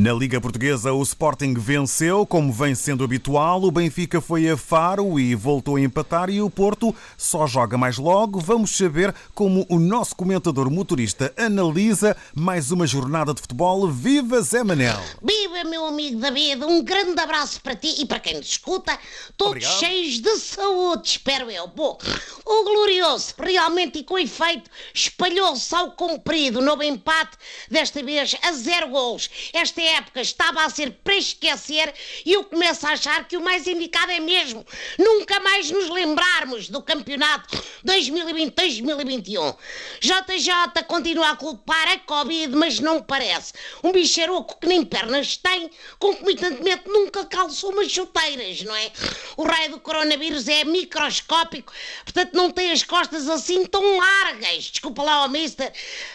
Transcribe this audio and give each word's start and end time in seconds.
Na 0.00 0.14
Liga 0.14 0.40
Portuguesa, 0.40 0.94
o 0.94 1.02
Sporting 1.02 1.52
venceu, 1.52 2.24
como 2.24 2.50
vem 2.50 2.74
sendo 2.74 3.04
habitual. 3.04 3.62
O 3.62 3.70
Benfica 3.70 4.18
foi 4.18 4.48
a 4.48 4.56
Faro 4.56 5.20
e 5.20 5.34
voltou 5.34 5.76
a 5.76 5.80
empatar. 5.82 6.30
E 6.30 6.40
o 6.40 6.48
Porto 6.48 6.96
só 7.18 7.46
joga 7.46 7.76
mais 7.76 7.98
logo. 7.98 8.40
Vamos 8.40 8.70
saber 8.70 9.14
como 9.34 9.66
o 9.68 9.78
nosso 9.78 10.16
comentador 10.16 10.70
motorista 10.70 11.34
analisa 11.36 12.16
mais 12.34 12.70
uma 12.70 12.86
jornada 12.86 13.34
de 13.34 13.42
futebol. 13.42 13.90
Viva 13.90 14.40
Zé 14.40 14.64
Manel! 14.64 14.98
Viva, 15.22 15.68
meu 15.68 15.84
amigo 15.84 16.18
David! 16.18 16.64
Um 16.64 16.82
grande 16.82 17.20
abraço 17.20 17.60
para 17.60 17.76
ti 17.76 17.96
e 18.00 18.06
para 18.06 18.20
quem 18.20 18.38
nos 18.38 18.46
escuta. 18.46 18.98
Todos 19.36 19.66
Obrigado. 19.66 19.80
cheios 19.80 20.18
de 20.18 20.34
saúde, 20.38 21.08
espero 21.08 21.50
eu. 21.50 21.66
Bom, 21.66 21.98
o 22.46 22.64
Glorioso, 22.64 23.34
realmente 23.38 23.98
e 23.98 24.02
com 24.02 24.18
efeito, 24.18 24.70
espalhou-se 24.94 25.74
ao 25.74 25.90
comprido. 25.90 26.62
Novo 26.62 26.82
empate, 26.82 27.36
desta 27.70 28.02
vez 28.02 28.34
a 28.42 28.52
zero 28.52 28.88
gols. 28.88 29.28
Esta 29.52 29.90
época 30.00 30.20
estava 30.20 30.64
a 30.64 30.70
ser 30.70 30.90
para 31.04 31.14
esquecer 31.14 31.94
e 32.24 32.32
eu 32.32 32.44
começo 32.44 32.86
a 32.86 32.90
achar 32.90 33.28
que 33.28 33.36
o 33.36 33.40
mais 33.40 33.66
indicado 33.66 34.10
é 34.10 34.20
mesmo 34.20 34.66
nunca 34.98 35.38
mais 35.40 35.70
nos 35.70 35.88
lembrarmos 35.88 36.68
do 36.68 36.82
campeonato 36.82 37.62
2020-2021. 37.86 39.56
JJ 40.00 40.84
continua 40.86 41.30
a 41.30 41.36
culpar 41.36 41.88
a 41.88 41.98
Covid, 41.98 42.54
mas 42.56 42.80
não 42.80 43.02
parece. 43.02 43.52
Um 43.84 43.92
bicharoco 43.92 44.58
que 44.58 44.66
nem 44.66 44.84
pernas 44.84 45.36
tem, 45.36 45.70
concomitantemente 45.98 46.88
nunca 46.88 47.24
calçou 47.24 47.72
umas 47.72 47.90
chuteiras, 47.90 48.62
não 48.62 48.74
é? 48.74 48.90
O 49.36 49.44
raio 49.44 49.72
do 49.72 49.80
coronavírus 49.80 50.48
é 50.48 50.64
microscópico, 50.64 51.72
portanto 52.04 52.34
não 52.34 52.50
tem 52.50 52.72
as 52.72 52.82
costas 52.82 53.28
assim 53.28 53.66
tão 53.66 53.98
largas. 53.98 54.64
Desculpa 54.64 55.02
lá, 55.02 55.24
ó 55.24 55.28
mister. 55.28 55.72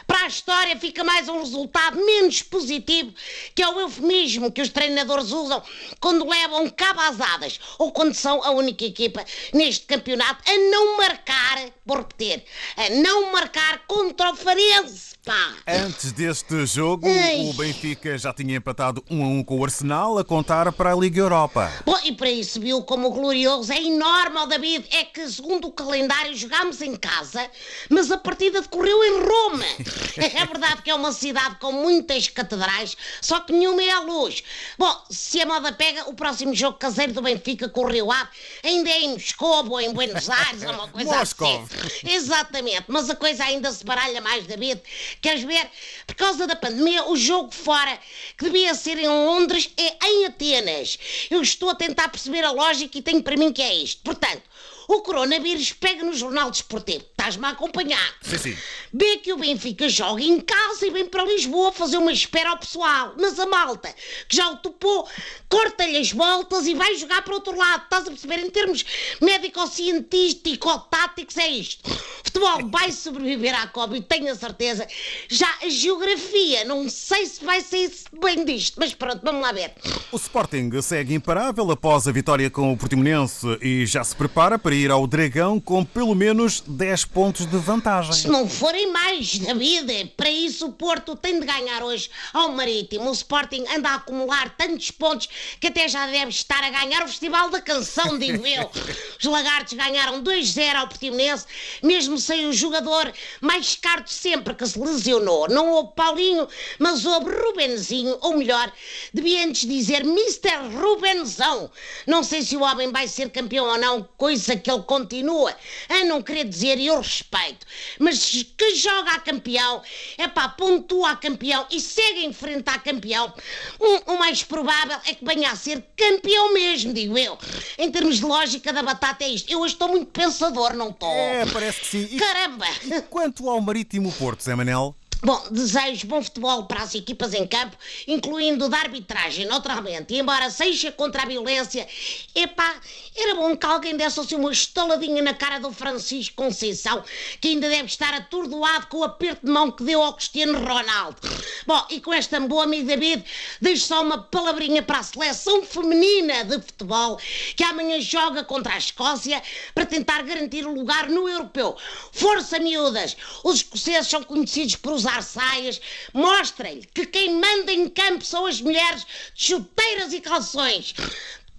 Para 0.08 0.23
a 0.23 0.27
história 0.27 0.77
fica 0.77 1.03
mais 1.03 1.30
um 1.30 1.39
resultado 1.39 1.97
menos 2.03 2.42
positivo, 2.42 3.14
que 3.53 3.64
é 3.66 3.69
o 3.69 3.80
eufemismo 3.80 4.52
que 4.52 4.61
os 4.61 4.69
treinadores 4.69 5.31
usam 5.31 5.61
quando 5.99 6.30
levam 6.30 6.69
cabazadas 6.69 7.59
ou 7.80 7.91
quando 7.91 8.13
são 8.13 8.44
a 8.44 8.52
única 8.52 8.85
equipa 8.85 9.25
neste 9.53 9.85
campeonato 9.85 10.44
a 10.49 10.58
não 10.69 10.97
marcar, 10.97 11.69
vou 11.86 11.97
repetir, 11.97 12.43
a 12.77 12.89
não 12.91 13.31
marcar 13.31 13.86
contra 13.88 14.31
o 14.31 14.36
Farense, 14.36 15.14
pá. 15.25 15.55
Antes 15.67 16.11
deste 16.11 16.65
jogo, 16.67 17.07
Ai. 17.07 17.49
o 17.49 17.53
Benfica 17.53 18.15
já 18.17 18.31
tinha 18.31 18.57
empatado 18.57 19.03
1 19.09 19.23
a 19.23 19.27
1 19.27 19.43
com 19.43 19.59
o 19.59 19.63
Arsenal, 19.63 20.19
a 20.19 20.23
contar 20.23 20.71
para 20.71 20.93
a 20.93 20.95
Liga 20.95 21.19
Europa. 21.19 21.71
Bom, 21.83 21.97
e 22.03 22.11
para 22.11 22.29
isso 22.29 22.59
viu 22.61 22.83
como 22.83 23.07
o 23.07 23.11
glorioso 23.11 23.73
é 23.73 23.81
enorme, 23.81 24.37
ó 24.37 24.45
David. 24.45 24.85
É 24.91 25.03
que, 25.03 25.27
segundo 25.27 25.67
o 25.67 25.71
calendário, 25.71 26.35
jogámos 26.35 26.79
em 26.81 26.95
casa, 26.95 27.49
mas 27.89 28.11
a 28.11 28.17
partida 28.17 28.61
decorreu 28.61 29.03
em 29.03 29.19
Roma. 29.23 29.65
É 30.35 30.45
verdade 30.45 30.81
que 30.81 30.89
é 30.89 30.95
uma 30.95 31.11
cidade 31.11 31.55
com 31.59 31.71
muitas 31.71 32.27
catedrais, 32.27 32.95
só 33.21 33.39
que 33.39 33.51
nenhuma 33.53 33.81
é 33.81 33.91
à 33.91 33.99
luz. 34.01 34.43
Bom, 34.77 34.93
se 35.09 35.41
a 35.41 35.45
moda 35.45 35.71
pega, 35.71 36.09
o 36.09 36.13
próximo 36.13 36.53
jogo 36.53 36.77
caseiro 36.77 37.13
do 37.13 37.21
Benfica 37.21 37.67
com 37.69 37.81
o 37.81 37.87
Rio 37.89 38.11
Ave 38.11 38.29
ainda 38.63 38.89
é 38.89 39.01
em 39.01 39.13
Moscou 39.13 39.69
ou 39.69 39.81
em 39.81 39.91
Buenos 39.93 40.29
Aires, 40.29 40.63
ou 40.63 40.73
uma 40.73 40.87
coisa 40.87 41.17
Moscou. 41.17 41.63
assim. 41.63 42.09
Exatamente, 42.09 42.85
mas 42.87 43.09
a 43.09 43.15
coisa 43.15 43.43
ainda 43.43 43.71
se 43.71 43.83
baralha 43.85 44.21
mais, 44.21 44.45
David. 44.45 44.81
Queres 45.21 45.44
ver? 45.44 45.69
Por 46.05 46.16
causa 46.16 46.47
da 46.47 46.55
pandemia, 46.55 47.05
o 47.05 47.16
jogo 47.16 47.52
fora, 47.53 47.99
que 48.38 48.45
devia 48.45 48.73
ser 48.73 48.97
em 48.97 49.08
Londres, 49.08 49.69
é 49.77 50.08
em 50.08 50.25
Atenas. 50.25 50.97
Eu 51.30 51.41
estou 51.41 51.69
a 51.69 51.75
tentar 51.75 52.09
perceber 52.09 52.44
a 52.44 52.52
lógica 52.52 52.97
e 52.97 53.02
tenho 53.02 53.23
para 53.23 53.38
mim 53.38 53.52
que 53.52 53.61
é 53.61 53.73
isto. 53.73 54.02
Portanto, 54.03 54.43
o 54.88 55.02
coronavírus 55.02 55.73
pega 55.73 56.03
no 56.03 56.14
jornal 56.14 56.52
desportivo. 56.52 57.03
Estás-me 57.11 57.45
a 57.45 57.50
acompanhar? 57.50 58.16
Sim, 58.22 58.38
sim. 58.38 58.55
Vê 58.94 59.17
que 59.17 59.33
o 59.33 59.38
Benfica 59.38 59.89
joga 59.89 60.22
em 60.22 60.39
casa 60.39 60.86
e 60.86 60.92
vem 60.92 61.05
para 61.05 61.25
Lisboa 61.25 61.72
fazer 61.72 61.97
uma 61.97 62.11
espera 62.11 62.52
ao 62.52 62.58
pessoal. 62.58 63.15
Mas 63.20 63.39
a 63.39 63.48
malta, 63.48 63.92
que 64.27 64.36
já 64.36 64.52
o 64.52 64.58
topou, 64.58 65.08
corta-lhe 65.49 65.98
as 65.98 66.11
voltas 66.11 66.67
e 66.67 66.76
vai 66.76 66.95
jogar 66.95 67.23
para 67.23 67.33
outro 67.33 67.58
lado. 67.58 67.83
Estás 67.83 68.08
a 68.08 68.11
perceber? 68.11 68.39
Em 68.39 68.49
termos 68.49 68.86
médico-científico-táticos, 69.21 71.38
é 71.38 71.48
isto. 71.48 71.89
O 71.89 72.26
futebol 72.26 72.70
vai 72.70 72.92
sobreviver 72.92 73.58
à 73.59 73.67
Covid, 73.67 74.05
tenho 74.05 74.32
a 74.32 74.36
certeza. 74.36 74.88
Já 75.30 75.48
a 75.64 75.70
geografia, 75.70 76.65
não 76.65 76.88
sei 76.89 77.26
se 77.26 77.43
vai 77.43 77.61
sair 77.61 77.92
bem 78.21 78.45
disto, 78.45 78.76
mas 78.80 78.93
pronto, 78.93 79.21
vamos 79.23 79.42
lá 79.42 79.52
ver. 79.52 79.73
O 80.11 80.17
Sporting 80.17 80.70
segue 80.82 81.14
imparável 81.14 81.70
após 81.71 82.08
a 82.08 82.11
vitória 82.11 82.49
com 82.49 82.71
o 82.71 82.77
Portimonense 82.77 83.45
e 83.61 83.86
já 83.86 84.04
se 84.04 84.15
prepara 84.15 84.59
para 84.59 84.74
ir 84.75 84.91
ao 84.91 85.08
Dragão 85.08 85.59
com 85.59 85.83
pelo 85.83 86.13
menos 86.15 86.61
10 86.65 87.05
pontos 87.05 87.45
de 87.45 87.58
Se 87.58 87.63
vantagem. 87.63 88.31
não 88.31 88.47
forem 88.47 88.91
mais 88.91 89.37
da 89.39 89.53
vida, 89.53 89.93
para 90.15 90.30
isso 90.30 90.67
o 90.67 90.71
Porto 90.71 91.15
tem 91.15 91.39
de 91.39 91.45
ganhar 91.45 91.83
hoje 91.83 92.09
ao 92.33 92.52
Marítimo. 92.52 93.09
O 93.09 93.14
Sporting 93.14 93.65
anda 93.75 93.89
a 93.89 93.95
acumular 93.95 94.55
tantos 94.58 94.91
pontos 94.91 95.27
que 95.59 95.67
até 95.67 95.87
já 95.87 96.05
deve 96.08 96.30
estar 96.30 96.64
a 96.64 96.69
ganhar 96.69 97.03
o 97.03 97.08
Festival 97.08 97.49
da 97.49 97.61
Canção, 97.61 98.17
digo 98.19 98.45
eu. 98.45 98.69
Os 99.19 99.25
Lagartos 99.25 99.73
ganharam 99.73 100.21
2-0 100.21 100.75
ao 100.75 100.87
Portimonense, 100.87 101.45
mesmo 101.81 102.17
sem 102.19 102.45
o 102.47 102.53
jogador 102.53 103.11
mais 103.41 103.75
caro 103.75 104.03
de 104.03 104.11
sempre 104.14 104.53
que 104.53 104.65
se 104.65 104.77
lesionou. 104.80 105.47
Não 105.49 105.71
houve 105.71 105.93
Paulinho, 105.95 106.47
mas 106.80 107.05
houve 107.05 107.31
Rubenzinho, 107.31 108.17
ou 108.21 108.37
melhor, 108.37 108.71
devia 109.14 109.45
antes 109.45 109.67
dizer 109.67 110.02
Mr. 110.02 110.75
Rubenzão. 110.80 111.69
Não 112.05 112.23
sei 112.23 112.41
se 112.41 112.55
o 112.55 112.61
homem 112.61 112.91
vai 112.91 113.08
ser 113.08 113.30
campeão 113.30 113.65
ou 113.65 113.77
não, 113.77 114.08
coisa 114.17 114.55
que 114.65 114.71
ele 114.71 114.81
continua 114.81 115.55
a 115.87 116.03
não 116.05 116.23
querer 116.23 116.43
dizer 116.45 116.80
e 116.80 116.87
eu 116.87 116.98
respeito. 116.98 117.65
Mas 117.99 118.43
que 118.58 118.76
joga 118.76 119.11
a 119.11 119.20
campeão, 119.20 119.83
é 120.17 120.27
pá, 120.27 120.49
pontua 120.49 121.11
a 121.11 121.15
campeão 121.15 121.67
e 121.70 121.80
segue 121.80 122.26
em 122.26 122.33
frente 122.33 122.67
a 122.67 122.80
campeão. 122.80 123.31
Um- 123.80 124.14
o 124.14 124.17
mais 124.17 124.42
provável 124.43 124.98
é 125.05 125.14
que 125.14 125.23
venha 125.23 125.52
a 125.52 125.55
ser 125.55 125.86
campeão 125.95 126.52
mesmo, 126.52 126.92
digo 126.93 127.15
eu. 127.15 127.37
Em 127.77 127.92
termos 127.92 128.18
de 128.18 128.25
lógica 128.25 128.74
da 128.74 128.81
batata 128.81 129.24
é 129.24 129.30
isto. 129.30 129.51
Eu 129.51 129.59
hoje 129.62 129.75
estou 129.75 129.88
muito 129.88 130.07
pensador, 130.07 130.74
não 130.74 130.89
estou? 130.89 131.12
É, 131.12 131.45
parece 131.45 131.81
que 131.81 131.86
sim. 131.86 132.07
E 132.12 132.18
Caramba! 132.18 132.65
quanto 133.12 133.47
ao 133.47 133.62
Marítimo 133.62 134.12
Porto, 134.13 134.42
Zé 134.44 134.56
Manel? 134.56 134.95
Bom, 135.24 135.44
desejo 135.50 136.06
bom 136.06 136.21
futebol 136.21 136.65
para 136.65 136.83
as 136.83 136.94
equipas 136.94 137.33
em 137.33 137.47
campo, 137.47 137.75
incluindo 138.07 138.69
da 138.69 138.77
arbitragem, 138.77 139.45
naturalmente. 139.47 140.13
E 140.13 140.19
embora 140.19 140.51
seja 140.51 140.92
contra 140.92 141.24
a 141.24 141.25
violência, 141.25 141.88
epá, 142.36 142.75
era 143.15 143.36
bom 143.36 143.56
que 143.56 143.65
alguém 143.65 143.95
desse 143.95 144.19
assim 144.19 144.36
uma 144.36 144.51
estaladinha 144.51 145.21
na 145.24 145.33
cara 145.33 145.59
do 145.59 145.71
Francisco 145.71 146.36
Conceição, 146.36 147.03
que 147.39 147.48
ainda 147.48 147.69
deve 147.69 147.86
estar 147.86 148.13
atordoado 148.13 148.88
com 148.88 148.98
o 148.98 149.03
aperto 149.03 149.45
de 149.45 149.51
mão 149.51 149.71
que 149.71 149.83
deu 149.83 150.01
ao 150.01 150.13
Cristiano 150.13 150.59
Ronaldo. 150.59 151.18
Bom, 151.65 151.86
e 151.89 152.01
com 152.01 152.13
esta 152.13 152.39
boa 152.42 152.65
amigo 152.65 152.88
David, 152.88 153.24
deixo 153.62 153.88
só 153.88 154.01
uma 154.01 154.18
palavrinha 154.24 154.83
para 154.83 155.00
a 155.00 155.03
seleção 155.03 155.63
feminina 155.63 156.44
de 156.44 156.62
futebol, 156.62 157.18
que 157.56 157.63
amanhã 157.63 158.01
joga 158.01 158.44
contra 158.44 158.74
a 158.74 158.77
Escócia 158.77 159.42
para 159.74 159.86
tentar 159.86 160.21
garantir 160.24 160.65
o 160.65 160.74
lugar 160.74 161.09
no 161.09 161.30
europeu. 161.30 161.77
Força, 162.12 162.59
miúdas! 162.59 163.15
Os 163.44 163.57
escoceses 163.57 164.09
são 164.09 164.24
conhecidos 164.24 164.75
por 164.75 164.94
usar 164.94 165.24
saias. 165.24 165.80
Mostrem-lhe 166.13 166.86
que 166.94 167.06
quem 167.06 167.39
manda 167.39 167.71
em 167.71 167.88
campo 167.89 168.25
são 168.25 168.45
as 168.45 168.59
mulheres 168.59 169.06
de 169.33 169.45
chuteiras 169.45 170.13
e 170.13 170.19
calções. 170.19 170.94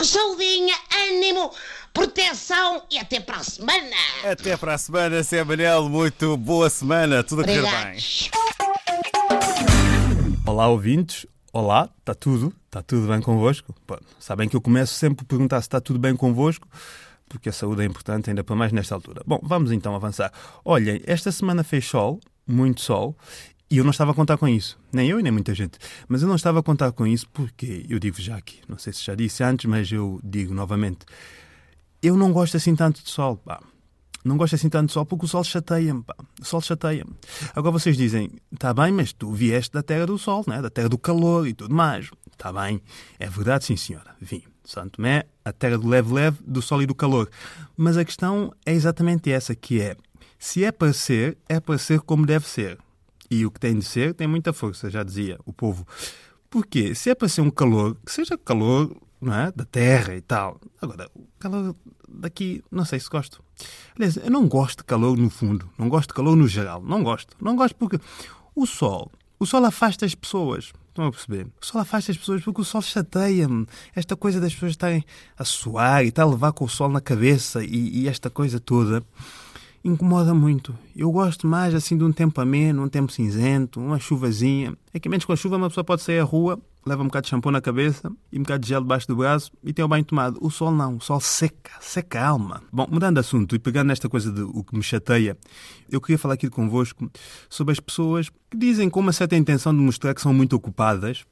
Saudinha, 0.03 0.75
ânimo, 1.09 1.51
proteção 1.93 2.83
e 2.91 2.99
até 2.99 3.19
para 3.19 3.39
a 3.39 3.43
semana! 3.43 3.97
Até 4.31 4.57
para 4.57 4.75
a 4.75 4.79
semana, 4.79 5.23
Zé 5.23 5.43
Manel. 5.43 5.89
Muito 5.89 6.37
boa 6.37 6.69
semana. 6.69 7.25
Tudo 7.25 7.43
a 7.43 7.45
correr 7.45 7.62
bem. 7.62 7.99
Olá, 10.47 10.69
ouvintes. 10.69 11.27
Olá, 11.53 11.89
está 11.99 12.15
tudo? 12.15 12.53
Está 12.67 12.83
tudo 12.83 13.09
bem 13.09 13.23
convosco? 13.23 13.75
Pô, 13.87 13.99
sabem 14.21 14.49
que 14.49 14.55
eu 14.55 14.61
começo 14.61 14.93
sempre 14.95 15.25
por 15.25 15.25
perguntar 15.25 15.62
se 15.62 15.67
está 15.69 15.81
tudo 15.81 15.99
bem 15.99 16.15
convosco, 16.15 16.69
porque 17.27 17.49
a 17.49 17.53
saúde 17.53 17.83
é 17.83 17.87
importante, 17.87 18.29
ainda 18.29 18.45
para 18.45 18.55
mais 18.55 18.73
nesta 18.73 18.95
altura. 18.95 19.23
Bom, 19.26 19.41
vamos 19.43 19.73
então 19.73 19.94
avançar. 19.94 20.31
Olhem, 20.62 21.00
esta 21.06 21.32
semana 21.32 21.65
fez 21.65 21.87
sol, 21.87 22.20
muito 22.47 22.82
sol, 22.82 23.17
e 23.71 23.79
eu 23.79 23.85
não 23.85 23.91
estava 23.91 24.13
a 24.13 24.15
contar 24.15 24.37
com 24.37 24.47
isso. 24.47 24.79
Nem 24.93 25.09
eu 25.09 25.19
e 25.19 25.23
nem 25.23 25.33
muita 25.33 25.55
gente. 25.55 25.79
Mas 26.09 26.23
eu 26.23 26.29
não 26.29 26.37
estava 26.37 26.61
a 26.61 26.63
contar 26.63 26.93
com 26.93 27.07
isso 27.07 27.29
porque, 27.33 27.85
eu 27.89 27.99
digo 27.99 28.21
já 28.21 28.37
aqui, 28.37 28.61
não 28.69 28.79
sei 28.79 28.93
se 28.93 29.05
já 29.05 29.15
disse 29.15 29.43
antes, 29.43 29.67
mas 29.67 29.91
eu 29.91 30.21
digo 30.23 30.55
novamente. 30.55 31.05
Eu 32.03 32.17
não 32.17 32.33
gosto 32.33 32.57
assim 32.57 32.77
tanto 32.77 33.03
de 33.03 33.11
sol, 33.11 33.37
pá. 33.37 33.61
Não 34.25 34.37
gosto 34.37 34.55
assim 34.55 34.69
tanto 34.69 34.89
de 34.89 34.93
sol 34.93 35.07
porque 35.07 35.25
o 35.25 35.29
sol 35.29 35.45
chateia-me. 35.45 36.05
O 36.41 36.45
sol 36.45 36.61
chateia-me. 36.61 37.13
Agora 37.55 37.73
vocês 37.73 37.97
dizem, 37.97 38.31
está 38.53 38.75
bem, 38.75 38.93
mas 38.93 39.13
tu 39.13 39.33
vieste 39.33 39.73
da 39.73 39.83
terra 39.83 40.07
do 40.07 40.19
sol, 40.19 40.45
né? 40.47 40.61
da 40.61 40.71
terra 40.71 40.89
do 40.89 40.99
calor 40.99 41.47
e 41.47 41.55
tudo 41.55 41.75
mais. 41.75 42.11
Está 42.33 42.53
bem, 42.53 42.83
é 43.19 43.29
verdade, 43.29 43.65
sim 43.65 43.77
senhora. 43.77 44.15
Vim. 44.21 44.43
Santo 44.65 44.97
Tomé, 44.97 45.27
a 45.45 45.53
terra 45.53 45.79
do 45.79 45.89
leve-leve, 45.89 46.39
do 46.45 46.61
sol 46.61 46.83
e 46.83 46.87
do 46.87 46.95
calor. 46.95 47.31
Mas 47.77 47.97
a 47.97 48.05
questão 48.05 48.53
é 48.65 48.73
exatamente 48.73 49.31
essa, 49.31 49.55
que 49.55 49.81
é, 49.81 49.97
se 50.39 50.65
é 50.65 50.73
para 50.73 50.93
ser, 50.93 51.39
é 51.49 51.61
para 51.61 51.79
ser 51.79 52.01
como 52.01 52.27
deve 52.27 52.49
ser. 52.49 52.77
E 53.31 53.44
o 53.44 53.50
que 53.50 53.61
tem 53.61 53.78
de 53.78 53.84
ser 53.84 54.14
tem 54.14 54.26
muita 54.26 54.52
força, 54.52 54.90
já 54.90 55.02
dizia 55.02 55.38
o 55.44 55.52
povo. 55.52 55.87
Porque 56.49 56.94
se 56.94 57.11
é 57.11 57.14
para 57.14 57.28
ser 57.28 57.40
um 57.40 57.50
calor, 57.50 57.96
que 58.05 58.12
seja 58.12 58.38
calor 58.38 58.96
não 59.20 59.34
é? 59.34 59.52
da 59.52 59.64
terra 59.64 60.14
e 60.14 60.20
tal. 60.20 60.61
Agora, 60.81 61.11
o 61.14 61.26
calor 61.38 61.75
daqui, 62.08 62.62
não 62.70 62.84
sei 62.84 63.00
se 63.00 63.08
gosto. 63.08 63.43
Aliás, 63.96 64.17
eu 64.17 64.31
não 64.31 64.46
gosto 64.46 64.78
de 64.78 64.84
calor 64.84 65.17
no 65.17 65.31
fundo, 65.31 65.69
não 65.78 65.88
gosto 65.88 66.08
de 66.08 66.14
calor 66.14 66.37
no 66.37 66.46
geral, 66.46 66.82
não 66.82 67.02
gosto. 67.02 67.37
Não 67.40 67.56
gosto 67.56 67.75
porque 67.76 67.99
o 68.55 68.67
sol, 68.67 69.11
O 69.38 69.44
sol 69.44 69.64
afasta 69.64 70.06
as 70.06 70.14
pessoas. 70.14 70.72
Estão 70.88 71.06
a 71.06 71.11
perceber? 71.11 71.46
O 71.61 71.67
sol 71.67 71.81
afasta 71.82 72.11
as 72.11 72.17
pessoas 72.17 72.43
porque 72.43 72.62
o 72.62 72.64
sol 72.64 72.81
chateia-me. 72.81 73.67
Esta 73.94 74.17
coisa 74.17 74.40
das 74.40 74.55
pessoas 74.55 74.72
estarem 74.72 75.05
a 75.37 75.44
suar 75.44 76.02
e 76.05 76.08
estar 76.08 76.22
a 76.22 76.26
levar 76.26 76.52
com 76.52 76.64
o 76.64 76.69
sol 76.69 76.88
na 76.88 77.02
cabeça 77.02 77.62
e, 77.62 78.00
e 78.00 78.08
esta 78.08 78.31
coisa 78.31 78.58
toda 78.58 79.05
incomoda 79.87 80.35
muito. 80.35 80.77
Eu 80.94 81.11
gosto 81.12 81.47
mais 81.47 81.75
assim 81.75 81.97
de 81.97 82.03
um 82.03 82.12
tempo 82.12 82.41
ameno, 82.41 82.83
um 82.83 82.88
tempo 82.88 83.12
cinzento, 83.12 83.81
uma 83.81 83.99
chuvazinha. 83.99 84.77
É 84.93 84.99
que 84.99 85.09
menos 85.09 85.25
com 85.25 85.33
a 85.33 85.37
chuva 85.37 85.56
uma 85.56 85.69
pessoa 85.69 85.85
pode 85.85 86.03
sair 86.03 86.19
à 86.19 86.25
rua, 86.25 86.61
leva 86.85 87.03
um 87.03 87.06
bocado 87.06 87.25
de 87.25 87.31
shampoo 87.31 87.53
na 87.53 87.61
cabeça 87.61 88.11
e 88.33 88.38
um 88.38 88.43
bocado 88.43 88.62
de 88.62 88.69
gel 88.69 88.81
debaixo 88.81 89.06
do 89.06 89.17
braço 89.17 89.53
e 89.62 89.73
tem 89.73 89.85
o 89.85 89.88
banho 89.88 90.05
tomado. 90.05 90.38
O 90.41 90.50
sol 90.50 90.73
não, 90.73 90.97
o 90.97 91.00
sol 91.00 91.21
seca, 91.21 91.71
seca 91.81 92.21
a 92.21 92.29
alma. 92.29 92.62
Bom, 92.73 92.87
mudando 92.91 93.15
de 93.15 93.21
assunto 93.21 93.55
e 93.55 93.59
pegando 93.59 93.88
nesta 93.88 94.09
coisa 94.09 94.33
de 94.33 94.43
o 94.43 94.65
que 94.65 94.77
me 94.77 94.83
chateia, 94.83 95.37
eu 95.91 96.00
queria 96.00 96.19
falar 96.19 96.35
aqui 96.35 96.50
convosco 96.50 97.09
sobre 97.49 97.73
as 97.73 97.81
pessoas 97.81 98.29
que 98.50 98.56
dizem 98.56 98.91
com 98.91 98.99
uma 99.00 99.12
certa 99.12 99.37
intenção 99.37 99.73
de 99.73 99.81
mostrar 99.81 100.15
que 100.15 100.21
são 100.21 100.35
muito 100.35 100.56
ocupadas, 100.56 101.25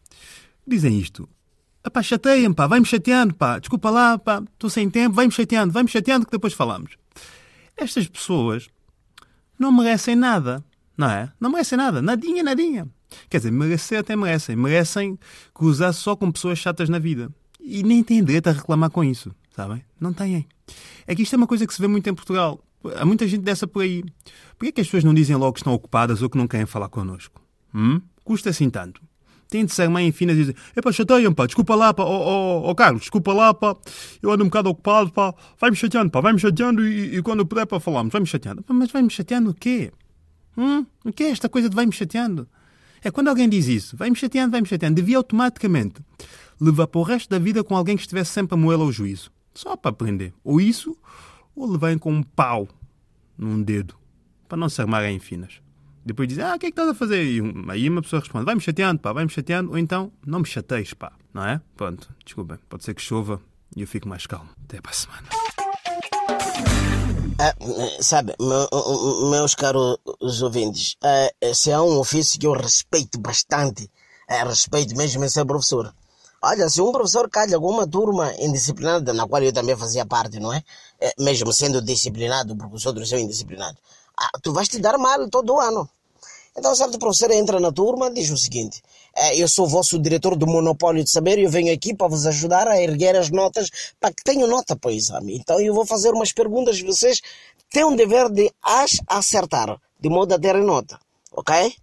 dizem 0.66 0.96
isto. 0.98 1.28
Pá, 1.92 2.02
chateia-me, 2.02 2.54
pá, 2.54 2.66
vai-me 2.66 2.86
chateando, 2.86 3.34
pá, 3.34 3.58
desculpa 3.58 3.90
lá, 3.90 4.16
pá, 4.16 4.42
estou 4.52 4.70
sem 4.70 4.88
tempo, 4.88 5.14
vai-me 5.14 5.32
chateando, 5.32 5.72
vai-me 5.72 5.88
chateando 5.88 6.24
que 6.24 6.32
depois 6.32 6.54
falamos. 6.54 6.96
Estas 7.76 8.06
pessoas 8.06 8.68
não 9.58 9.72
merecem 9.72 10.14
nada, 10.14 10.64
não 10.96 11.10
é? 11.10 11.32
Não 11.40 11.50
merecem 11.50 11.76
nada, 11.76 12.00
nadinha, 12.00 12.42
nadinha. 12.42 12.88
Quer 13.28 13.38
dizer, 13.38 13.50
merecer 13.50 13.98
até 14.00 14.16
merecem. 14.16 14.56
Merecem 14.56 15.18
cruzar 15.52 15.92
só 15.92 16.16
com 16.16 16.30
pessoas 16.30 16.58
chatas 16.58 16.88
na 16.88 16.98
vida. 16.98 17.30
E 17.60 17.82
nem 17.82 18.02
têm 18.02 18.22
direito 18.22 18.48
a 18.48 18.52
reclamar 18.52 18.90
com 18.90 19.02
isso, 19.02 19.34
sabem? 19.54 19.84
Não 20.00 20.12
têm. 20.12 20.46
É 21.06 21.14
que 21.14 21.22
isto 21.22 21.34
é 21.34 21.36
uma 21.36 21.46
coisa 21.46 21.66
que 21.66 21.74
se 21.74 21.80
vê 21.80 21.86
muito 21.86 22.08
em 22.08 22.14
Portugal. 22.14 22.60
Há 22.96 23.04
muita 23.04 23.26
gente 23.26 23.42
dessa 23.42 23.66
por 23.66 23.82
aí. 23.82 24.02
Por 24.58 24.64
que 24.64 24.66
é 24.66 24.72
que 24.72 24.80
as 24.80 24.86
pessoas 24.86 25.04
não 25.04 25.14
dizem 25.14 25.36
logo 25.36 25.54
que 25.54 25.60
estão 25.60 25.72
ocupadas 25.72 26.22
ou 26.22 26.28
que 26.28 26.36
não 26.36 26.46
querem 26.46 26.66
falar 26.66 26.88
connosco? 26.88 27.40
Hum? 27.74 28.00
Custa 28.24 28.50
assim 28.50 28.68
tanto 28.68 29.00
tem 29.48 29.64
de 29.64 29.72
ser 29.72 29.88
mãe 29.88 30.10
finas 30.12 30.36
e 30.36 30.40
dizer: 30.40 30.56
Epá, 30.76 30.92
chateiam, 30.92 31.32
pá, 31.32 31.46
desculpa 31.46 31.74
lá, 31.74 31.92
pá, 31.92 32.04
ó 32.04 32.08
oh, 32.08 32.62
oh, 32.64 32.70
oh, 32.70 32.74
Carlos, 32.74 33.02
desculpa 33.02 33.32
lá, 33.32 33.54
pá, 33.54 33.76
eu 34.22 34.30
ando 34.30 34.44
um 34.44 34.48
bocado 34.48 34.68
ocupado, 34.70 35.10
pá, 35.10 35.34
vai-me 35.60 35.76
chateando, 35.76 36.10
pá, 36.10 36.20
vai-me 36.20 36.38
chateando 36.38 36.86
e, 36.86 37.16
e, 37.16 37.22
quando 37.22 37.44
puder, 37.46 37.66
pá, 37.66 37.78
falamos, 37.78 38.12
vai-me 38.12 38.26
chateando. 38.26 38.62
Pá, 38.62 38.74
mas 38.74 38.90
vai-me 38.90 39.10
chateando 39.10 39.50
o 39.50 39.54
quê? 39.54 39.92
Hum? 40.56 40.86
O 41.04 41.12
que 41.12 41.24
é 41.24 41.30
esta 41.30 41.48
coisa 41.48 41.68
de 41.68 41.74
vai-me 41.74 41.92
chateando? 41.92 42.48
É 43.02 43.10
quando 43.10 43.28
alguém 43.28 43.48
diz 43.48 43.66
isso, 43.66 43.96
vai-me 43.96 44.16
chateando, 44.16 44.52
vai-me 44.52 44.66
chateando, 44.66 44.94
devia 44.94 45.18
automaticamente 45.18 46.00
levar 46.60 46.86
para 46.86 47.00
o 47.00 47.02
resto 47.02 47.28
da 47.28 47.38
vida 47.38 47.62
com 47.62 47.76
alguém 47.76 47.96
que 47.96 48.02
estivesse 48.02 48.32
sempre 48.32 48.54
a 48.54 48.56
moê-lo 48.56 48.84
ao 48.84 48.92
juízo. 48.92 49.30
Só 49.54 49.76
para 49.76 49.90
aprender. 49.90 50.32
Ou 50.42 50.60
isso, 50.60 50.96
ou 51.54 51.70
levarem 51.70 51.98
com 51.98 52.12
um 52.12 52.22
pau 52.22 52.68
num 53.36 53.62
dedo, 53.62 53.94
para 54.48 54.56
não 54.56 54.68
se 54.68 54.80
armarem 54.80 55.16
em 55.16 55.20
finas. 55.20 55.63
Depois 56.04 56.28
dizem, 56.28 56.44
ah, 56.44 56.54
o 56.54 56.58
que 56.58 56.66
é 56.66 56.70
que 56.70 56.72
estás 56.72 56.90
a 56.90 56.94
fazer? 56.94 57.24
E 57.24 57.40
aí 57.70 57.88
uma 57.88 58.02
pessoa 58.02 58.20
responde, 58.20 58.44
vai-me 58.44 58.60
chateando, 58.60 59.00
pá, 59.00 59.12
vai-me 59.12 59.30
chateando, 59.30 59.70
ou 59.70 59.78
então, 59.78 60.12
não 60.26 60.40
me 60.40 60.46
chateies, 60.46 60.92
pá, 60.92 61.12
não 61.32 61.42
é? 61.46 61.62
Pronto, 61.74 62.10
desculpa, 62.22 62.60
pode 62.68 62.84
ser 62.84 62.94
que 62.94 63.00
chova 63.00 63.40
e 63.74 63.80
eu 63.80 63.86
fico 63.86 64.06
mais 64.06 64.26
calmo. 64.26 64.50
Até 64.64 64.82
para 64.82 64.90
a 64.90 64.94
semana. 64.94 65.28
Ah, 67.38 67.54
sabe, 68.02 68.34
meus 69.30 69.54
caros 69.54 69.98
ouvintes, 70.42 70.96
ah, 71.02 71.30
se 71.54 71.72
há 71.72 71.82
um 71.82 71.98
ofício 71.98 72.38
que 72.38 72.46
eu 72.46 72.52
respeito 72.52 73.18
bastante, 73.18 73.90
é, 74.28 74.44
respeito 74.44 74.94
mesmo 74.94 75.24
em 75.24 75.28
ser 75.30 75.46
professor. 75.46 75.94
Olha, 76.42 76.68
se 76.68 76.82
um 76.82 76.92
professor 76.92 77.30
calha 77.30 77.56
alguma 77.56 77.86
turma 77.86 78.30
indisciplinada, 78.38 79.14
na 79.14 79.26
qual 79.26 79.42
eu 79.42 79.52
também 79.54 79.74
fazia 79.74 80.04
parte, 80.04 80.38
não 80.38 80.52
é? 80.52 80.62
é 81.00 81.14
mesmo 81.18 81.50
sendo 81.50 81.80
disciplinado, 81.80 82.54
porque 82.54 82.76
os 82.76 82.84
outros 82.84 83.08
são 83.08 83.18
indisciplinados 83.18 83.78
ah, 83.80 84.03
tu 84.42 84.52
vais 84.52 84.68
te 84.68 84.78
dar 84.78 84.98
mal 84.98 85.28
todo 85.28 85.60
ano. 85.60 85.88
Então, 86.56 86.72
certo 86.74 86.98
professor 86.98 87.32
entra 87.32 87.58
na 87.58 87.72
turma 87.72 88.10
diz 88.10 88.30
o 88.30 88.36
seguinte: 88.36 88.82
é, 89.14 89.36
Eu 89.36 89.48
sou 89.48 89.66
vosso 89.66 89.98
diretor 89.98 90.36
do 90.36 90.46
monopólio 90.46 91.02
de 91.02 91.10
saber 91.10 91.38
e 91.38 91.44
eu 91.44 91.50
venho 91.50 91.72
aqui 91.72 91.94
para 91.94 92.06
vos 92.06 92.26
ajudar 92.26 92.68
a 92.68 92.80
erguer 92.80 93.16
as 93.16 93.30
notas 93.30 93.68
para 94.00 94.12
que 94.12 94.22
tenham 94.22 94.48
nota 94.48 94.76
para 94.76 94.90
o 94.90 94.94
exame. 94.94 95.36
Então, 95.36 95.60
eu 95.60 95.74
vou 95.74 95.84
fazer 95.84 96.10
umas 96.10 96.32
perguntas 96.32 96.78
e 96.78 96.84
vocês 96.84 97.20
têm 97.70 97.84
um 97.84 97.96
dever 97.96 98.28
de 98.30 98.52
as 98.62 98.92
acertar, 99.08 99.76
de 100.00 100.08
modo 100.08 100.32
a 100.32 100.38
terem 100.38 100.62
nota, 100.62 100.98
ok? 101.32 101.74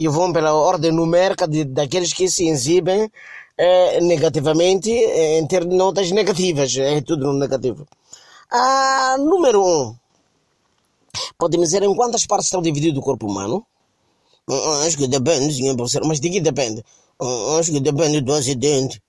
E 0.00 0.08
vão 0.08 0.32
pela 0.32 0.54
ordem 0.54 0.90
numérica 0.90 1.46
de, 1.46 1.64
daqueles 1.64 2.12
que 2.12 2.28
se 2.30 2.48
exibem 2.48 3.10
é, 3.58 4.00
negativamente 4.00 4.90
é, 4.90 5.38
em 5.38 5.46
ter 5.46 5.66
notas 5.66 6.10
negativas, 6.12 6.74
é 6.78 7.00
tudo 7.02 7.26
no 7.26 7.38
negativo. 7.38 7.86
Ah, 8.50 9.16
número 9.18 9.62
1. 9.62 9.66
Um, 9.66 9.96
Pode-me 11.36 11.64
dizer 11.64 11.82
em 11.82 11.94
quantas 11.94 12.26
partes 12.26 12.46
está 12.46 12.60
dividido 12.60 13.00
o 13.00 13.02
corpo 13.02 13.26
humano? 13.26 13.66
Acho 14.86 14.96
que 14.96 15.08
depende, 15.08 15.54
senhor 15.54 15.76
professor. 15.76 16.04
Mas 16.06 16.20
de 16.20 16.30
que 16.30 16.40
depende? 16.40 16.84
Acho 17.58 17.72
que 17.72 17.80
depende 17.80 18.20
do 18.20 18.32
acidente. 18.32 19.02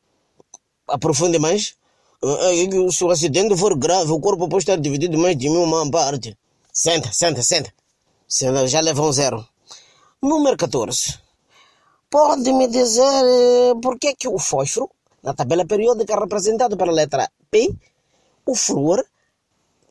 Aprofunde 0.87 1.39
mais. 1.39 1.75
Se 2.91 3.03
o 3.03 3.11
acidente 3.11 3.55
for 3.55 3.77
grave, 3.77 4.11
o 4.11 4.19
corpo 4.19 4.49
pode 4.49 4.63
estar 4.63 4.77
dividido 4.77 5.17
mais 5.17 5.37
de 5.37 5.47
uma 5.49 5.89
parte. 5.89 6.37
Senta, 6.73 7.11
senta, 7.13 7.41
senta. 7.41 7.73
Senta, 8.27 8.67
já 8.67 8.81
leva 8.81 9.01
um 9.01 9.11
zero. 9.11 9.47
Número 10.21 10.57
14. 10.57 11.17
Pode-me 12.09 12.67
dizer 12.67 13.03
eh, 13.03 13.73
por 13.81 13.97
que, 13.97 14.15
que 14.15 14.27
o 14.27 14.37
fósforo, 14.37 14.89
na 15.23 15.33
tabela 15.33 15.65
periódica 15.65 16.19
representado 16.19 16.75
pela 16.75 16.91
letra 16.91 17.29
P, 17.51 17.73
o 18.45 18.55
flúor 18.55 19.05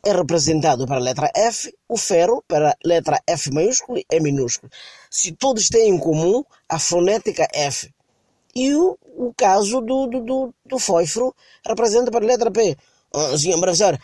é 0.05 0.13
representado 0.13 0.87
para 0.87 0.97
a 0.97 1.01
letra 1.01 1.31
F, 1.35 1.75
o 1.89 1.97
ferro 1.97 2.43
para 2.47 2.71
a 2.71 2.77
letra 2.85 3.21
F 3.27 3.51
maiúsculo 3.53 3.99
e 3.99 4.07
E 4.11 4.21
minúsculo. 4.21 4.71
Se 5.11 5.33
todos 5.33 5.69
têm 5.69 5.91
em 5.91 5.99
comum 5.99 6.45
a 6.69 6.79
fonética 6.79 7.47
F. 7.53 7.93
E 8.55 8.75
o, 8.75 8.99
o 9.17 9.33
caso 9.37 9.81
do, 9.81 10.07
do, 10.07 10.21
do, 10.21 10.55
do 10.65 10.79
fósforo 10.79 11.35
representa 11.67 12.11
para 12.11 12.25
a 12.25 12.29
letra 12.29 12.51
P. 12.51 12.77
Ah, 13.15 13.37
senhor 13.39 13.61
professor, 13.61 13.99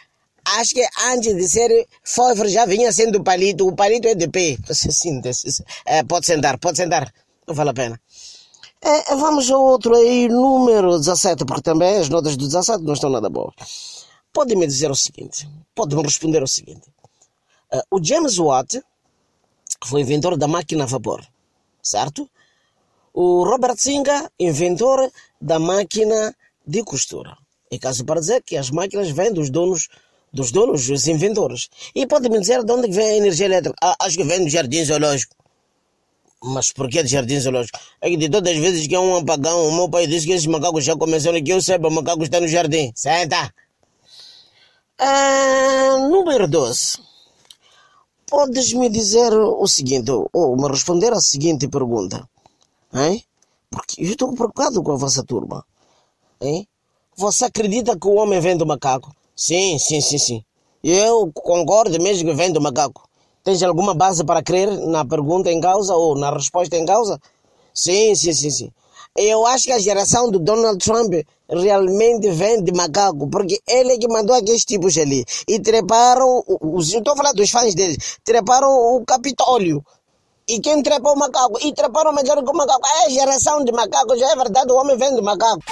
acho 0.44 0.74
que 0.74 0.86
antes 1.06 1.34
de 1.34 1.48
ser 1.48 1.86
fósforo 2.02 2.48
já 2.48 2.66
vinha 2.66 2.92
sendo 2.92 3.22
palito, 3.22 3.66
o 3.66 3.74
palito 3.74 4.08
é 4.08 4.14
de 4.14 4.28
P. 4.28 4.58
Sim, 4.72 5.20
é, 5.86 6.02
pode 6.02 6.26
sentar, 6.26 6.58
pode 6.58 6.76
sentar, 6.76 7.12
não 7.46 7.54
vale 7.54 7.70
a 7.70 7.74
pena. 7.74 8.00
É, 8.82 9.16
vamos 9.16 9.50
ao 9.50 9.62
outro 9.64 9.96
aí, 9.96 10.28
número 10.28 10.98
17, 10.98 11.46
porque 11.46 11.62
também 11.62 11.96
as 11.96 12.10
notas 12.10 12.36
do 12.36 12.46
17 12.46 12.84
não 12.84 12.92
estão 12.92 13.08
nada 13.08 13.30
boas 13.30 14.03
pode-me 14.34 14.66
dizer 14.66 14.90
o 14.90 14.96
seguinte, 14.96 15.48
pode-me 15.74 16.02
responder 16.02 16.42
o 16.42 16.46
seguinte. 16.46 16.86
Uh, 17.72 17.82
o 17.96 18.04
James 18.04 18.36
Watt 18.38 18.82
foi 19.84 20.02
inventor 20.02 20.36
da 20.36 20.48
máquina 20.48 20.84
a 20.84 20.86
vapor, 20.86 21.24
certo? 21.82 22.28
O 23.14 23.44
Robert 23.44 23.76
Singer, 23.78 24.28
inventor 24.38 25.10
da 25.40 25.58
máquina 25.58 26.34
de 26.66 26.82
costura. 26.82 27.38
É 27.70 27.78
caso 27.78 28.04
para 28.04 28.20
dizer 28.20 28.42
que 28.42 28.56
as 28.56 28.70
máquinas 28.70 29.10
vêm 29.10 29.32
dos 29.32 29.50
donos, 29.50 29.88
dos 30.32 30.50
donos, 30.50 30.88
dos 30.88 31.06
inventores. 31.06 31.68
E 31.94 32.06
pode-me 32.06 32.40
dizer 32.40 32.64
de 32.64 32.72
onde 32.72 32.90
vem 32.90 33.06
a 33.06 33.16
energia 33.16 33.46
elétrica? 33.46 33.76
Ah, 33.80 33.96
acho 34.00 34.16
que 34.16 34.24
vem 34.24 34.42
do 34.44 34.50
jardim 34.50 34.84
zoológico. 34.84 35.36
Mas 36.42 36.72
por 36.72 36.90
que 36.90 37.02
de 37.02 37.08
jardim 37.08 37.38
zoológico? 37.38 37.78
É 38.00 38.10
que 38.10 38.16
de 38.16 38.28
todas 38.28 38.52
as 38.52 38.58
vezes 38.58 38.86
que 38.86 38.94
há 38.94 39.00
um 39.00 39.16
apagão, 39.16 39.68
o 39.68 39.72
meu 39.72 39.88
pai 39.88 40.06
disse 40.06 40.26
que 40.26 40.32
esses 40.32 40.46
macacos 40.46 40.84
já 40.84 40.96
começaram 40.96 41.42
que 41.42 41.52
eu 41.52 41.62
saiba, 41.62 41.88
o 41.88 41.90
macaco 41.90 42.24
está 42.24 42.40
no 42.40 42.48
jardim. 42.48 42.92
Senta! 42.96 43.52
Ah, 44.98 45.96
número 46.08 46.46
12. 46.48 46.98
Podes-me 48.26 48.88
dizer 48.88 49.32
o 49.32 49.66
seguinte, 49.66 50.10
ou 50.32 50.56
me 50.56 50.68
responder 50.68 51.12
a 51.12 51.20
seguinte 51.20 51.68
pergunta. 51.68 52.28
Hein? 52.92 53.24
Porque 53.70 54.02
eu 54.02 54.10
estou 54.10 54.32
preocupado 54.34 54.82
com 54.82 54.92
a 54.92 54.96
vossa 54.96 55.22
turma. 55.24 55.64
Hein? 56.40 56.66
Você 57.16 57.44
acredita 57.46 57.98
que 57.98 58.06
o 58.06 58.14
homem 58.14 58.40
vem 58.40 58.56
do 58.56 58.66
macaco? 58.66 59.14
Sim, 59.36 59.78
sim, 59.78 60.00
sim, 60.00 60.18
sim. 60.18 60.44
Eu 60.82 61.30
concordo 61.32 62.00
mesmo 62.00 62.28
que 62.30 62.36
vem 62.36 62.52
do 62.52 62.60
macaco. 62.60 63.08
Tens 63.42 63.62
alguma 63.62 63.94
base 63.94 64.24
para 64.24 64.42
crer 64.42 64.70
na 64.86 65.04
pergunta 65.04 65.50
em 65.50 65.60
causa 65.60 65.94
ou 65.94 66.16
na 66.16 66.30
resposta 66.30 66.76
em 66.76 66.86
causa? 66.86 67.20
Sim, 67.72 68.14
sim, 68.14 68.32
sim, 68.32 68.50
sim. 68.50 68.72
Eu 69.16 69.46
acho 69.46 69.66
que 69.66 69.72
a 69.72 69.78
geração 69.78 70.28
do 70.28 70.40
Donald 70.40 70.76
Trump 70.84 71.14
realmente 71.48 72.32
vem 72.32 72.64
de 72.64 72.72
macaco, 72.72 73.30
porque 73.30 73.60
ele 73.68 73.92
é 73.92 73.98
que 73.98 74.08
mandou 74.08 74.34
aqueles 74.34 74.64
tipos 74.64 74.98
ali. 74.98 75.24
E 75.46 75.60
treparam, 75.60 76.42
os, 76.48 76.92
estou 76.92 77.12
a 77.12 77.16
falar 77.16 77.32
dos 77.32 77.48
fãs 77.48 77.76
dele, 77.76 77.96
treparam 78.24 78.68
o 78.68 79.04
Capitólio. 79.06 79.84
E 80.48 80.58
quem 80.58 80.82
trepa 80.82 81.12
o 81.12 81.16
macaco? 81.16 81.64
E 81.64 81.72
treparam 81.72 82.12
melhor 82.12 82.42
que 82.42 82.50
o 82.50 82.56
macaco. 82.56 82.82
É 83.06 83.10
geração 83.10 83.64
de 83.64 83.70
macaco, 83.70 84.16
já 84.16 84.32
é 84.32 84.34
verdade, 84.34 84.72
o 84.72 84.76
homem 84.76 84.96
vem 84.96 85.14
de 85.14 85.22
macaco. 85.22 85.62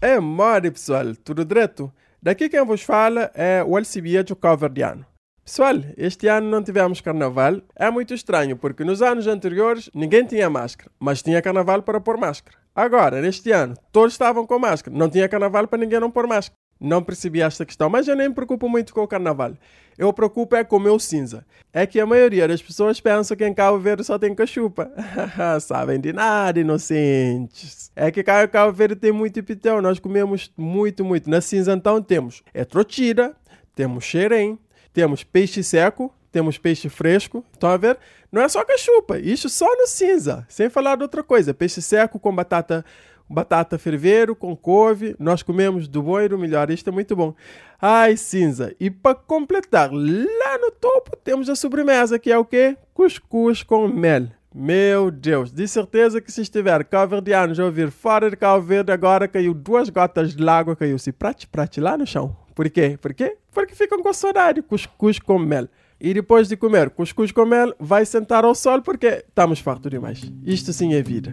É 0.00 0.18
mole, 0.18 0.72
pessoal, 0.72 1.04
tudo 1.22 1.44
direto? 1.44 1.92
Daqui 2.20 2.48
quem 2.48 2.64
vos 2.64 2.82
fala 2.82 3.30
é 3.32 3.62
o 3.64 3.76
Alcibieto 3.76 4.34
Coverdiano. 4.34 5.06
Pessoal, 5.44 5.74
este 5.96 6.28
ano 6.28 6.48
não 6.48 6.62
tivemos 6.62 7.00
carnaval. 7.00 7.60
É 7.74 7.90
muito 7.90 8.14
estranho, 8.14 8.56
porque 8.56 8.84
nos 8.84 9.02
anos 9.02 9.26
anteriores 9.26 9.90
ninguém 9.92 10.24
tinha 10.24 10.48
máscara, 10.48 10.88
mas 11.00 11.20
tinha 11.20 11.42
carnaval 11.42 11.82
para 11.82 12.00
pôr 12.00 12.16
máscara. 12.16 12.56
Agora, 12.74 13.20
neste 13.20 13.50
ano, 13.50 13.74
todos 13.90 14.14
estavam 14.14 14.46
com 14.46 14.58
máscara. 14.58 14.96
Não 14.96 15.10
tinha 15.10 15.28
carnaval 15.28 15.66
para 15.66 15.80
ninguém 15.80 15.98
não 15.98 16.12
pôr 16.12 16.28
máscara. 16.28 16.56
Não 16.80 17.02
percebi 17.02 17.42
esta 17.42 17.66
questão, 17.66 17.90
mas 17.90 18.06
eu 18.06 18.14
nem 18.14 18.28
me 18.28 18.34
preocupo 18.34 18.68
muito 18.68 18.94
com 18.94 19.02
o 19.02 19.08
carnaval. 19.08 19.52
Eu 19.98 20.06
me 20.06 20.12
preocupo 20.12 20.54
é 20.54 20.62
com 20.62 20.76
o 20.76 20.80
meu 20.80 20.98
cinza. 20.98 21.44
É 21.72 21.86
que 21.86 21.98
a 21.98 22.06
maioria 22.06 22.46
das 22.46 22.62
pessoas 22.62 23.00
pensam 23.00 23.36
que 23.36 23.44
em 23.44 23.52
Cabo 23.52 23.78
Verde 23.78 24.04
só 24.04 24.18
tem 24.18 24.34
cachupa. 24.34 24.90
Sabem 25.60 26.00
de 26.00 26.12
nada, 26.12 26.60
inocentes. 26.60 27.90
É 27.96 28.12
que 28.12 28.22
cá 28.22 28.44
em 28.44 28.48
Cabo 28.48 28.72
Verde 28.72 28.94
tem 28.94 29.10
muito 29.10 29.42
pitão. 29.42 29.82
Nós 29.82 29.98
comemos 29.98 30.52
muito, 30.56 31.04
muito. 31.04 31.28
Na 31.28 31.40
cinza 31.40 31.72
então 31.72 32.00
temos 32.00 32.42
é 32.54 32.64
trotira, 32.64 33.34
temos 33.74 34.04
xerém, 34.04 34.58
temos 34.92 35.24
peixe 35.24 35.62
seco, 35.62 36.12
temos 36.30 36.58
peixe 36.58 36.88
fresco. 36.88 37.44
Estão 37.52 37.70
a 37.70 37.76
ver? 37.76 37.98
Não 38.30 38.42
é 38.42 38.48
só 38.48 38.64
cachupa. 38.64 39.18
Isso 39.18 39.48
só 39.48 39.66
no 39.66 39.86
cinza. 39.86 40.46
Sem 40.48 40.70
falar 40.70 40.96
de 40.96 41.02
outra 41.02 41.22
coisa. 41.22 41.52
Peixe 41.52 41.82
seco 41.82 42.18
com 42.18 42.34
batata 42.34 42.84
batata 43.28 43.78
ferveiro 43.78 44.36
com 44.36 44.56
couve. 44.56 45.16
Nós 45.18 45.42
comemos 45.42 45.88
do 45.88 46.02
bom 46.02 46.20
e 46.20 46.28
do 46.28 46.38
melhor. 46.38 46.70
Isto 46.70 46.90
é 46.90 46.92
muito 46.92 47.16
bom. 47.16 47.34
Ai, 47.80 48.16
cinza. 48.16 48.74
E 48.78 48.90
para 48.90 49.14
completar, 49.14 49.90
lá 49.92 50.58
no 50.58 50.70
topo 50.70 51.16
temos 51.16 51.48
a 51.48 51.54
sobremesa, 51.54 52.18
que 52.18 52.30
é 52.30 52.38
o 52.38 52.44
quê? 52.44 52.76
Cuscuz 52.94 53.62
com 53.62 53.88
mel. 53.88 54.28
Meu 54.54 55.10
Deus, 55.10 55.50
de 55.50 55.66
certeza 55.66 56.20
que 56.20 56.30
se 56.30 56.42
estiver 56.42 56.84
calverdianos 56.84 57.58
a 57.58 57.64
ouvir 57.64 57.90
fora 57.90 58.28
de 58.28 58.36
Cabo 58.36 58.62
Verde, 58.62 58.92
agora 58.92 59.26
caiu 59.26 59.54
duas 59.54 59.88
gotas 59.88 60.36
de 60.36 60.46
água, 60.46 60.76
caiu-se 60.76 61.10
prate, 61.10 61.46
prate 61.46 61.80
lá 61.80 61.96
no 61.96 62.06
chão. 62.06 62.36
Por 62.54 62.68
quê? 62.70 62.98
Por 63.00 63.14
quê? 63.14 63.36
Porque 63.52 63.74
ficam 63.74 64.02
com 64.02 64.12
saudade, 64.12 64.62
cuscuz 64.62 65.18
com 65.18 65.38
mel. 65.38 65.68
E 66.00 66.12
depois 66.12 66.48
de 66.48 66.56
comer 66.56 66.90
cuscuz 66.90 67.30
com 67.30 67.46
mel, 67.46 67.74
vai 67.78 68.04
sentar 68.04 68.44
ao 68.44 68.54
sol 68.54 68.82
porque 68.82 69.24
estamos 69.28 69.60
fartos 69.60 69.90
demais. 69.90 70.20
Isto 70.44 70.72
sim 70.72 70.94
é 70.94 71.02
vida. 71.02 71.32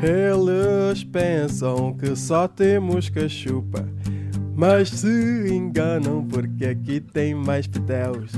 Eles 0.00 1.02
pensam 1.02 1.94
que 1.94 2.14
só 2.14 2.46
temos 2.46 3.08
cachupa, 3.08 3.88
mas 4.54 4.90
se 4.90 5.48
enganam 5.50 6.22
porque 6.24 6.66
aqui 6.66 7.00
tem 7.00 7.34
mais 7.34 7.66
petéus. 7.66 8.30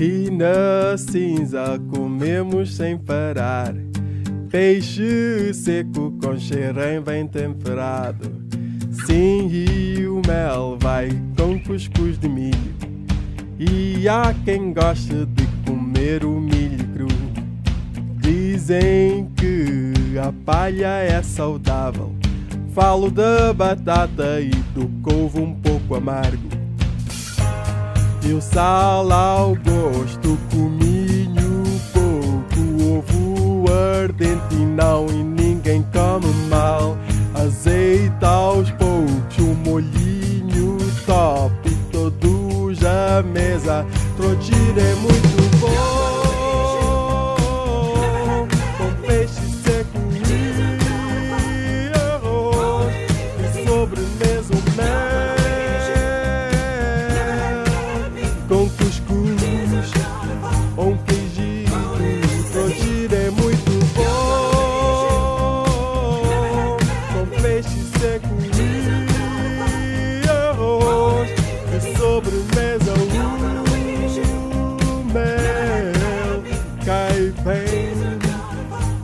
E 0.00 0.30
na 0.30 0.96
cinza 0.96 1.78
comemos 1.90 2.74
sem 2.74 2.96
parar. 2.96 3.74
Peixe 4.50 5.52
seco 5.52 6.18
com 6.20 6.38
xerém 6.38 7.00
bem 7.02 7.28
temperado. 7.28 8.39
E 9.12 10.06
o 10.06 10.22
mel 10.24 10.76
vai 10.78 11.10
com 11.36 11.58
cuscuz 11.58 12.16
de 12.18 12.28
milho. 12.28 12.74
E 13.58 14.08
há 14.08 14.32
quem 14.44 14.72
goste 14.72 15.26
de 15.26 15.46
comer 15.66 16.24
o 16.24 16.40
milho 16.40 16.86
cru. 16.94 17.08
Dizem 18.20 19.28
que 19.36 20.16
a 20.16 20.32
palha 20.44 20.86
é 20.86 21.20
saudável. 21.22 22.14
Falo 22.72 23.10
da 23.10 23.52
batata 23.52 24.40
e 24.40 24.50
do 24.74 24.88
couve 25.02 25.40
um 25.40 25.54
pouco 25.54 25.96
amargo. 25.96 26.48
E 28.22 28.32
o 28.32 28.40
sal 28.40 29.10
ao 29.10 29.56
gosto, 29.56 30.38
cominho 30.52 31.64
pouco, 31.92 32.98
ovo 32.98 33.64
ardente 33.72 34.54
não 34.54 35.06
e 35.08 35.24
ninguém 35.24 35.84
come 35.92 36.32
mal. 36.48 36.96
Azeite 37.40 38.22
aos 38.22 38.70
poucos, 38.72 39.38
um 39.38 39.54
molhinho 39.54 40.76
top, 41.06 41.70
todos 41.90 42.84
à 42.84 43.22
mesa. 43.22 43.86
Trotira 44.14 44.82
é 44.82 44.94
muito 44.96 45.58
bom. 45.58 46.09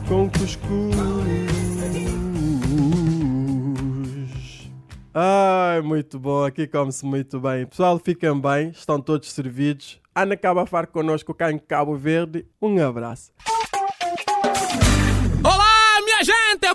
Com 0.07 0.29
cuscuz. 0.29 0.95
Ai, 5.13 5.81
muito 5.81 6.19
bom, 6.19 6.45
aqui 6.45 6.67
come-se 6.67 7.05
muito 7.05 7.39
bem. 7.39 7.65
Pessoal, 7.65 7.99
fiquem 7.99 8.39
bem, 8.39 8.69
estão 8.69 9.01
todos 9.01 9.31
servidos. 9.31 9.99
Ana 10.15 10.35
acaba 10.35 10.63
a 10.63 10.65
far 10.65 10.87
connosco 10.87 11.33
cá 11.33 11.51
em 11.51 11.57
Cabo 11.57 11.95
Verde. 11.95 12.45
Um 12.61 12.79
abraço. 12.83 13.31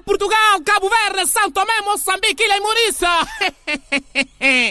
Portugal, 0.01 0.61
Cabo 0.65 0.89
Verde, 0.89 1.31
São 1.31 1.51
Tomé, 1.51 1.81
Moçambique, 1.83 2.43
Ilha 2.43 2.57
e 2.57 2.61
Muriça! 2.61 3.09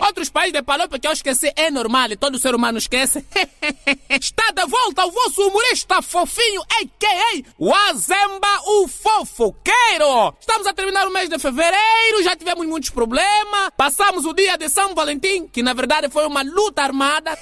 Outros 0.06 0.30
países 0.30 0.54
de 0.54 0.62
Palópia 0.62 1.00
que 1.00 1.08
eu 1.08 1.12
esqueci 1.12 1.52
é 1.56 1.70
normal, 1.70 2.10
todo 2.20 2.40
ser 2.40 2.56
humano 2.56 2.78
esquece. 2.78 3.26
Está 4.10 4.52
de 4.52 4.66
volta 4.66 5.06
o 5.06 5.12
vosso 5.12 5.48
humorista 5.48 6.02
fofinho, 6.02 6.62
a.k.a. 6.62 7.44
Wazemba 7.60 8.62
o 8.66 8.88
Fofoqueiro! 8.88 10.36
Estamos 10.40 10.68
a 10.68 10.74
terminar 10.74 11.08
o 11.08 11.12
mês 11.12 11.30
de 11.30 11.40
fevereiro, 11.40 12.24
já 12.24 12.36
tivemos 12.36 12.66
muitos 12.68 12.90
problemas. 12.90 13.72
Passamos 13.78 14.26
o 14.26 14.34
dia 14.34 14.58
de 14.58 14.70
São 14.70 14.94
Valentim, 14.94 15.48
que 15.48 15.64
na 15.64 15.74
verdade 15.74 16.10
foi 16.10 16.26
uma 16.26 16.42
luta 16.42 16.82
armada. 16.84 17.38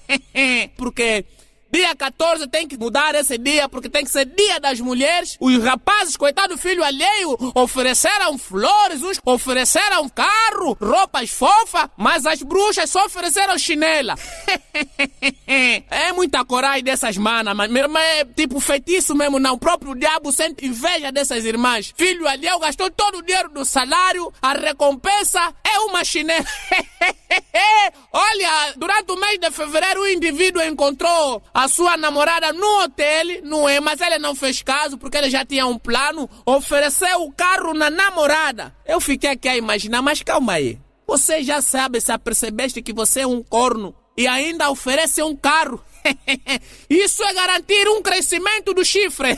Porque 0.76 1.24
Dia 1.72 1.94
14 1.94 2.48
tem 2.48 2.66
que 2.66 2.76
mudar 2.76 3.14
esse 3.14 3.38
dia, 3.38 3.68
porque 3.68 3.88
tem 3.88 4.04
que 4.04 4.10
ser 4.10 4.24
dia 4.24 4.58
das 4.58 4.80
mulheres. 4.80 5.36
Os 5.38 5.62
rapazes, 5.62 6.16
coitado 6.16 6.58
filho 6.58 6.82
alheio, 6.82 7.36
ofereceram 7.54 8.36
flores, 8.36 9.02
uns 9.02 9.20
ofereceram 9.24 10.08
carro, 10.08 10.76
roupas 10.80 11.30
fofas, 11.30 11.88
mas 11.96 12.26
as 12.26 12.42
bruxas 12.42 12.90
só 12.90 13.06
ofereceram 13.06 13.56
chinela. 13.56 14.16
é 15.46 16.12
muita 16.12 16.44
coragem 16.44 16.82
dessas 16.82 17.16
manas, 17.16 17.54
mas 17.54 17.70
minha 17.70 17.84
irmã 17.84 18.00
é 18.00 18.24
tipo 18.24 18.58
feitiço 18.58 19.14
mesmo, 19.14 19.38
não. 19.38 19.54
O 19.54 19.58
próprio 19.58 19.94
diabo 19.94 20.32
sente 20.32 20.66
inveja 20.66 21.12
dessas 21.12 21.44
irmãs. 21.44 21.92
Filho 21.96 22.26
alheio 22.26 22.58
gastou 22.58 22.90
todo 22.90 23.18
o 23.18 23.22
dinheiro 23.22 23.48
do 23.50 23.64
salário, 23.64 24.32
a 24.42 24.54
recompensa 24.54 25.54
é 25.62 25.78
uma 25.80 26.02
chinela. 26.02 26.44
Olha, 28.12 28.74
durante 28.76 29.12
o 29.12 29.16
mês 29.16 29.38
de 29.38 29.50
fevereiro 29.50 30.00
o 30.02 30.08
indivíduo 30.08 30.62
encontrou 30.62 31.42
a 31.62 31.68
sua 31.68 31.94
namorada 31.94 32.54
no 32.54 32.82
hotel, 32.82 33.42
não 33.42 33.68
é? 33.68 33.80
Mas 33.80 34.00
ele 34.00 34.18
não 34.18 34.34
fez 34.34 34.62
caso 34.62 34.96
porque 34.96 35.18
ele 35.18 35.28
já 35.28 35.44
tinha 35.44 35.66
um 35.66 35.78
plano, 35.78 36.28
ofereceu 36.46 37.22
o 37.22 37.30
carro 37.30 37.74
na 37.74 37.90
namorada. 37.90 38.74
Eu 38.86 38.98
fiquei 38.98 39.30
aqui 39.30 39.46
a 39.46 39.56
imaginar, 39.56 40.00
mas 40.00 40.22
calma 40.22 40.54
aí. 40.54 40.78
Você 41.06 41.42
já 41.42 41.60
sabe, 41.60 42.00
se 42.00 42.10
apercebeste 42.10 42.80
que 42.80 42.94
você 42.94 43.20
é 43.20 43.26
um 43.26 43.42
corno 43.42 43.94
e 44.16 44.26
ainda 44.26 44.70
oferece 44.70 45.22
um 45.22 45.36
carro. 45.36 45.84
Isso 46.88 47.22
é 47.22 47.34
garantir 47.34 47.88
um 47.88 48.02
crescimento 48.02 48.72
do 48.74 48.84
chifre. 48.84 49.36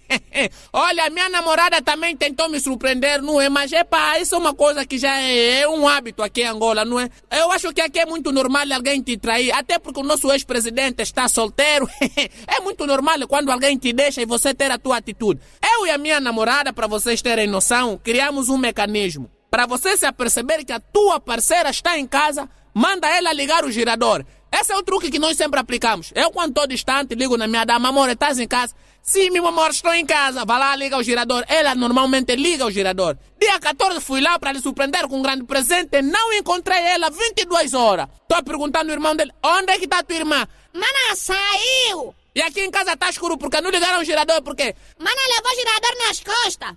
Olha, 0.72 1.08
minha 1.10 1.28
namorada 1.28 1.80
também 1.80 2.16
tentou 2.16 2.48
me 2.48 2.60
surpreender, 2.60 3.22
não 3.22 3.40
é? 3.40 3.48
Mas, 3.48 3.72
epá, 3.72 4.18
isso 4.18 4.34
é 4.34 4.38
uma 4.38 4.54
coisa 4.54 4.84
que 4.84 4.98
já 4.98 5.20
é, 5.20 5.60
é, 5.60 5.68
um 5.68 5.86
hábito 5.86 6.22
aqui 6.22 6.42
em 6.42 6.46
Angola, 6.46 6.84
não 6.84 6.98
é? 6.98 7.08
Eu 7.30 7.50
acho 7.50 7.72
que 7.72 7.80
aqui 7.80 7.98
é 7.98 8.06
muito 8.06 8.32
normal 8.32 8.64
alguém 8.74 9.02
te 9.02 9.16
trair, 9.16 9.52
até 9.52 9.78
porque 9.78 10.00
o 10.00 10.04
nosso 10.04 10.30
ex-presidente 10.32 11.02
está 11.02 11.28
solteiro. 11.28 11.88
é 12.46 12.60
muito 12.60 12.86
normal 12.86 13.18
quando 13.28 13.50
alguém 13.50 13.76
te 13.76 13.92
deixa 13.92 14.22
e 14.22 14.26
você 14.26 14.54
ter 14.54 14.70
a 14.70 14.78
tua 14.78 14.98
atitude. 14.98 15.40
Eu 15.62 15.86
e 15.86 15.90
a 15.90 15.98
minha 15.98 16.20
namorada, 16.20 16.72
para 16.72 16.86
vocês 16.86 17.22
terem 17.22 17.46
noção, 17.46 18.00
criamos 18.02 18.48
um 18.48 18.58
mecanismo. 18.58 19.30
Para 19.50 19.66
você 19.66 19.96
se 19.96 20.06
aperceber 20.06 20.64
que 20.64 20.72
a 20.72 20.80
tua 20.80 21.20
parceira 21.20 21.68
está 21.68 21.98
em 21.98 22.06
casa, 22.06 22.48
manda 22.74 23.06
ela 23.08 23.32
ligar 23.32 23.64
o 23.64 23.70
girador. 23.70 24.24
Esse 24.52 24.72
é 24.72 24.76
o 24.76 24.82
truque 24.82 25.10
que 25.10 25.18
nós 25.18 25.36
sempre 25.36 25.58
aplicamos. 25.58 26.12
Eu, 26.14 26.30
quando 26.30 26.50
estou 26.50 26.66
distante, 26.66 27.14
ligo 27.14 27.36
na 27.36 27.46
minha 27.46 27.64
dama, 27.64 27.88
amor, 27.88 28.10
estás 28.10 28.38
em 28.38 28.46
casa? 28.46 28.74
Sim, 29.00 29.30
meu 29.30 29.46
amor, 29.46 29.70
estou 29.70 29.92
em 29.94 30.06
casa. 30.06 30.44
Vai 30.44 30.58
lá, 30.58 30.76
liga 30.76 30.96
o 30.96 31.02
girador. 31.02 31.44
Ela 31.48 31.74
normalmente 31.74 32.36
liga 32.36 32.66
o 32.66 32.70
girador. 32.70 33.16
Dia 33.40 33.58
14 33.58 34.00
fui 34.00 34.20
lá 34.20 34.38
para 34.38 34.52
lhe 34.52 34.60
surpreender 34.60 35.08
com 35.08 35.18
um 35.18 35.22
grande 35.22 35.44
presente. 35.44 36.00
Não 36.02 36.32
encontrei 36.34 36.78
ela 36.78 37.10
22 37.10 37.74
horas. 37.74 38.06
Estou 38.22 38.42
perguntando 38.44 38.90
ao 38.90 38.94
irmão 38.94 39.16
dele, 39.16 39.32
onde 39.42 39.72
é 39.72 39.78
que 39.78 39.86
está 39.86 40.02
tua 40.02 40.16
irmã? 40.16 40.46
Mana, 40.72 41.16
saiu! 41.16 42.14
E 42.34 42.40
aqui 42.40 42.60
em 42.60 42.70
casa 42.70 42.92
está 42.92 43.10
escuro 43.10 43.36
porque 43.36 43.60
não 43.60 43.70
ligaram 43.70 44.00
o 44.00 44.04
girador, 44.04 44.40
por 44.42 44.54
quê? 44.54 44.74
Mana 44.98 45.20
levou 45.34 45.52
o 45.52 45.56
girador 45.56 45.96
nas 46.06 46.20
costas. 46.20 46.76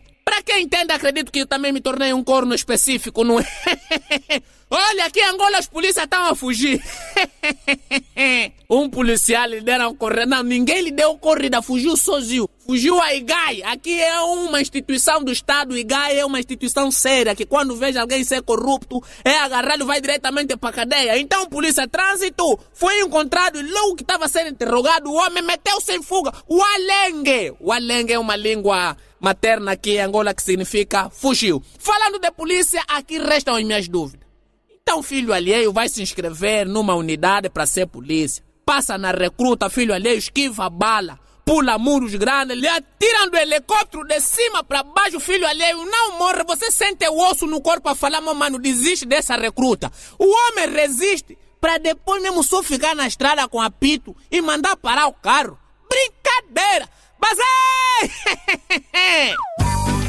Para 0.26 0.42
quem 0.42 0.64
entende, 0.64 0.92
acredito 0.92 1.30
que 1.30 1.38
eu 1.38 1.46
também 1.46 1.72
me 1.72 1.80
tornei 1.80 2.12
um 2.12 2.24
corno 2.24 2.52
específico, 2.52 3.22
não 3.22 3.38
é? 3.38 3.46
Olha, 4.68 5.04
aqui 5.06 5.20
em 5.20 5.24
Angola 5.24 5.58
as 5.58 5.68
polícias 5.68 6.02
estão 6.02 6.24
a 6.24 6.34
fugir. 6.34 6.82
um 8.68 8.90
policial 8.90 9.46
lhe 9.46 9.60
deram 9.60 9.94
corrida. 9.94 10.26
Não, 10.26 10.42
ninguém 10.42 10.82
lhe 10.82 10.90
deu 10.90 11.16
corrida, 11.16 11.62
fugiu 11.62 11.96
sozinho. 11.96 12.48
Fugiu 12.66 13.00
a 13.00 13.14
IGAI. 13.14 13.62
Aqui 13.62 14.00
é 14.00 14.20
uma 14.20 14.60
instituição 14.60 15.22
do 15.22 15.30
Estado. 15.30 15.78
IGAI 15.78 16.18
é 16.18 16.26
uma 16.26 16.40
instituição 16.40 16.90
séria 16.90 17.36
que 17.36 17.46
quando 17.46 17.76
veja 17.76 18.00
alguém 18.00 18.24
ser 18.24 18.42
corrupto, 18.42 19.00
é 19.24 19.38
agarrado 19.38 19.86
vai 19.86 20.00
diretamente 20.00 20.56
para 20.56 20.72
cadeia. 20.72 21.16
Então, 21.16 21.46
polícia 21.46 21.86
trânsito 21.86 22.58
foi 22.74 22.98
encontrado 23.02 23.60
e 23.60 23.70
logo 23.70 23.94
que 23.94 24.02
estava 24.02 24.26
sendo 24.26 24.50
interrogado, 24.50 25.08
o 25.08 25.14
homem 25.14 25.44
meteu-se 25.44 25.92
em 25.92 26.02
fuga. 26.02 26.32
O 26.48 26.60
alengue. 26.60 27.54
O 27.60 27.70
alengue 27.70 28.14
é 28.14 28.18
uma 28.18 28.34
língua 28.34 28.96
materna 29.20 29.72
aqui 29.72 29.92
em 29.92 30.00
Angola 30.00 30.34
que 30.34 30.42
significa 30.42 31.10
fugiu. 31.10 31.62
Falando 31.78 32.18
de 32.18 32.30
polícia, 32.30 32.82
aqui 32.88 33.18
restam 33.18 33.56
as 33.56 33.64
minhas 33.64 33.88
dúvidas. 33.88 34.26
Então, 34.82 35.02
filho 35.02 35.32
alheio 35.32 35.72
vai 35.72 35.88
se 35.88 36.00
inscrever 36.00 36.66
numa 36.66 36.94
unidade 36.94 37.50
para 37.50 37.66
ser 37.66 37.86
polícia. 37.86 38.44
Passa 38.64 38.96
na 38.96 39.10
recruta, 39.10 39.68
filho 39.68 39.92
alheio, 39.92 40.18
esquiva 40.18 40.70
bala, 40.70 41.18
pula 41.44 41.78
muros 41.78 42.14
grandes, 42.14 42.56
lhe 42.56 42.68
atiram 42.68 43.30
do 43.30 43.36
helicóptero 43.36 44.04
de 44.04 44.20
cima 44.20 44.62
para 44.62 44.82
baixo, 44.82 45.20
filho 45.20 45.46
alheio, 45.46 45.84
não 45.84 46.18
morre. 46.18 46.44
Você 46.44 46.70
sente 46.70 47.06
o 47.08 47.18
osso 47.18 47.46
no 47.46 47.60
corpo 47.60 47.88
a 47.88 47.94
falar, 47.94 48.20
mano, 48.20 48.58
desiste 48.58 49.06
dessa 49.06 49.36
recruta. 49.36 49.90
O 50.18 50.24
homem 50.24 50.70
resiste 50.70 51.36
para 51.60 51.78
depois 51.78 52.22
mesmo 52.22 52.44
só 52.44 52.62
ficar 52.62 52.94
na 52.94 53.06
estrada 53.08 53.48
com 53.48 53.60
apito 53.60 54.14
e 54.30 54.40
mandar 54.40 54.76
parar 54.76 55.08
o 55.08 55.12
carro. 55.12 55.58
Brincadeira! 55.88 56.88
¡Pase! 57.18 57.42